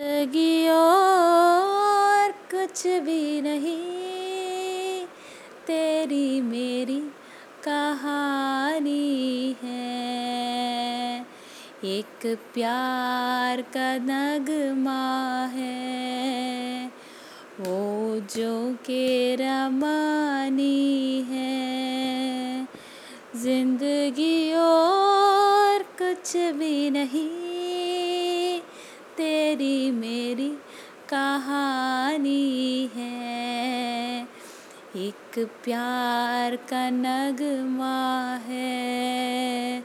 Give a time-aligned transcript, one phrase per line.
[0.00, 5.06] زندگی اور کچھ بھی نہیں۔
[5.66, 7.00] تیری میری
[7.60, 11.22] کہانی ہے۔
[11.80, 16.88] ایک پیار کا نغمہ ہے۔
[17.66, 22.62] وہ جو کہ رمانی ہے۔
[23.34, 27.55] زندگی اور کچھ بھی نہیں۔
[29.58, 30.54] تیری میری
[31.06, 34.24] کہانی ہے۔
[34.92, 39.80] ایک پیار کا نغمہ ہے۔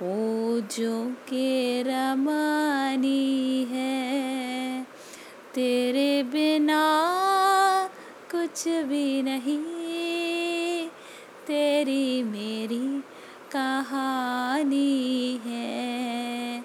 [0.00, 4.82] او جو کے رمانی ہے۔
[5.52, 7.08] تیرے بنا
[8.30, 10.88] کچھ بھی نہیں۔
[11.46, 13.00] تیری میری
[13.48, 16.60] کہانی ہے۔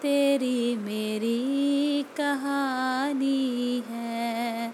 [0.00, 1.55] تیری میری
[2.36, 4.70] کہانی ہے۔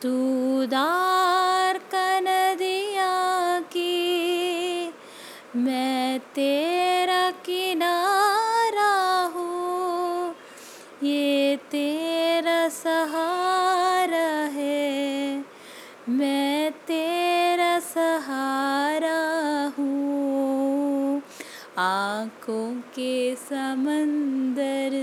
[0.00, 4.90] تو دار کندیا کی
[5.54, 10.32] میں تیرا کنارا ہوں۔
[11.00, 15.38] یہ تیرا سہارا ہے۔
[16.08, 21.20] میں تیرا سہارا ہوں۔
[21.76, 24.95] آنکھوں کے سمندر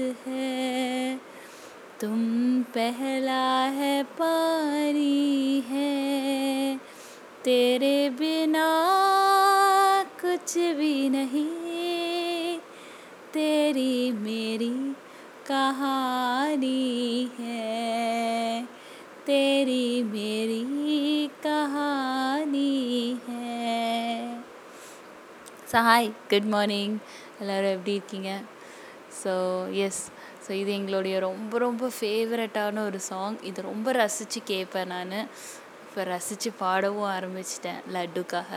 [2.04, 6.76] تم پہلا ہے پاری ہے،
[7.42, 8.68] تیرے بنا
[10.22, 12.58] کچھ بھی نہیں،
[13.32, 14.92] تیری میری
[15.44, 18.64] کہانی ہے۔
[19.26, 24.38] تیری میری کہانی ہے۔
[25.68, 26.98] سہائی گڈ مارننگ
[27.40, 28.42] اللہ ایوری کنگ ہے
[29.24, 30.10] سو یس
[30.46, 35.14] ஸோ இது எங்களுடைய ரொம்ப ரொம்ப ஃபேவரட்டான ஒரு சாங் இது ரொம்ப ரசித்து கேட்பேன் நான்.
[35.86, 38.52] இப்போ ரசித்து பாடவும் ஆரம்பிச்சிட்டேன் லட்டுக்காக.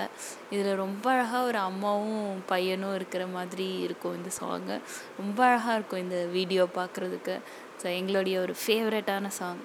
[0.51, 4.77] இதில் ரொம்ப அழகாக ஒரு அம்மாவும் பையனும் இருக்கிற மாதிரி இருக்கும் இந்த சாங்கு
[5.19, 7.37] ரொம்ப அழகாக இருக்கும் இந்த வீடியோ பார்க்குறதுக்கு
[7.83, 9.63] ஸோ எங்களுடைய ஒரு ஃபேவரட்டான சாங்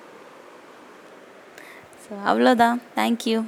[2.04, 3.40] ஸோ அவ்வளோதான் தேங்க்யூ